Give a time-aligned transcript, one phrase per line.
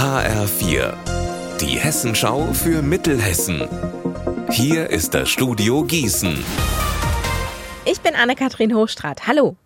[0.00, 0.94] HR4,
[1.60, 3.68] die Hessenschau für Mittelhessen.
[4.50, 6.42] Hier ist das Studio Gießen.
[7.84, 9.26] Ich bin Anne-Kathrin Hochstrat.
[9.26, 9.56] Hallo.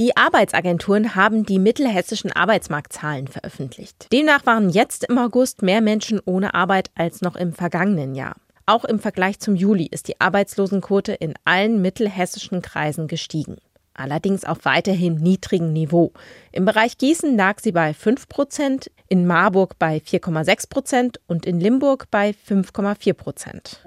[0.00, 4.08] Die Arbeitsagenturen haben die mittelhessischen Arbeitsmarktzahlen veröffentlicht.
[4.10, 8.34] Demnach waren jetzt im August mehr Menschen ohne Arbeit als noch im vergangenen Jahr.
[8.66, 13.58] Auch im Vergleich zum Juli ist die Arbeitslosenquote in allen mittelhessischen Kreisen gestiegen
[13.98, 16.12] allerdings auf weiterhin niedrigem Niveau.
[16.52, 21.60] Im Bereich Gießen lag sie bei 5 Prozent, in Marburg bei 4,6 Prozent und in
[21.60, 23.80] Limburg bei 5,4 Prozent.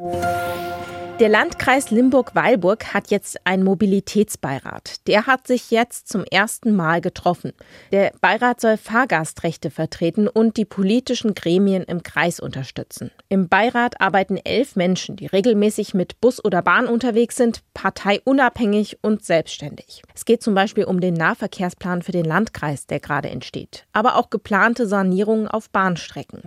[1.21, 5.05] Der Landkreis Limburg-Weilburg hat jetzt einen Mobilitätsbeirat.
[5.05, 7.53] Der hat sich jetzt zum ersten Mal getroffen.
[7.91, 13.11] Der Beirat soll Fahrgastrechte vertreten und die politischen Gremien im Kreis unterstützen.
[13.29, 19.23] Im Beirat arbeiten elf Menschen, die regelmäßig mit Bus oder Bahn unterwegs sind, parteiunabhängig und
[19.23, 20.01] selbstständig.
[20.15, 24.31] Es geht zum Beispiel um den Nahverkehrsplan für den Landkreis, der gerade entsteht, aber auch
[24.31, 26.41] geplante Sanierungen auf Bahnstrecken.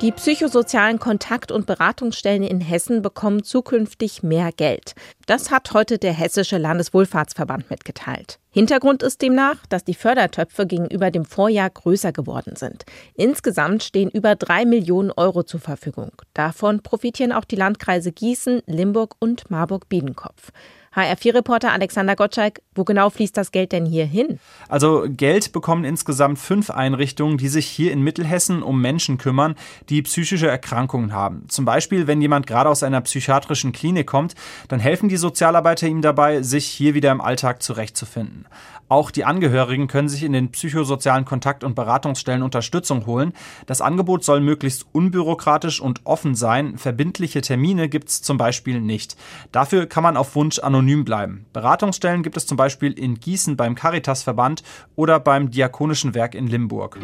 [0.00, 4.94] Die psychosozialen Kontakt- und Beratungsstellen in Hessen bekommen zukünftig mehr Geld.
[5.26, 8.38] Das hat heute der Hessische Landeswohlfahrtsverband mitgeteilt.
[8.48, 12.86] Hintergrund ist demnach, dass die Fördertöpfe gegenüber dem Vorjahr größer geworden sind.
[13.14, 16.12] Insgesamt stehen über drei Millionen Euro zur Verfügung.
[16.32, 20.50] Davon profitieren auch die Landkreise Gießen, Limburg und Marburg-Biedenkopf.
[20.94, 24.40] HR4-Reporter Alexander Gottschalk, wo genau fließt das Geld denn hier hin?
[24.68, 29.54] Also Geld bekommen insgesamt fünf Einrichtungen, die sich hier in Mittelhessen um Menschen kümmern,
[29.88, 31.44] die psychische Erkrankungen haben.
[31.48, 34.34] Zum Beispiel, wenn jemand gerade aus einer psychiatrischen Klinik kommt,
[34.66, 38.46] dann helfen die Sozialarbeiter ihm dabei, sich hier wieder im Alltag zurechtzufinden.
[38.88, 43.32] Auch die Angehörigen können sich in den psychosozialen Kontakt- und Beratungsstellen Unterstützung holen.
[43.66, 46.76] Das Angebot soll möglichst unbürokratisch und offen sein.
[46.76, 49.16] Verbindliche Termine gibt es zum Beispiel nicht.
[49.52, 51.46] Dafür kann man auf Wunsch anonym bleiben.
[51.52, 54.62] Beratungsstellen gibt es zum Beispiel in Gießen beim Caritasverband
[54.96, 56.98] oder beim Diakonischen Werk in Limburg.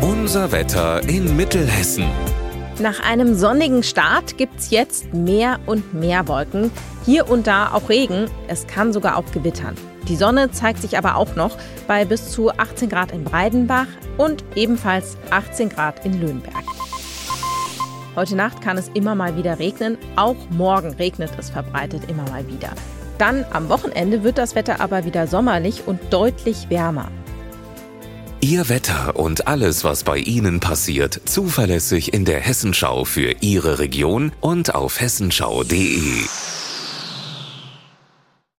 [0.00, 2.04] Unser Wetter in Mittelhessen.
[2.80, 6.70] Nach einem sonnigen Start gibt es jetzt mehr und mehr Wolken.
[7.04, 8.26] Hier und da auch Regen.
[8.48, 9.74] Es kann sogar auch gewittern.
[10.08, 13.86] Die Sonne zeigt sich aber auch noch bei bis zu 18 Grad in Breidenbach
[14.16, 16.64] und ebenfalls 18 Grad in Löhnberg.
[18.14, 19.96] Heute Nacht kann es immer mal wieder regnen.
[20.16, 22.70] Auch morgen regnet es verbreitet immer mal wieder.
[23.16, 27.08] Dann am Wochenende wird das Wetter aber wieder sommerlich und deutlich wärmer.
[28.40, 34.32] Ihr Wetter und alles, was bei Ihnen passiert, zuverlässig in der Hessenschau für Ihre Region
[34.40, 36.24] und auf hessenschau.de.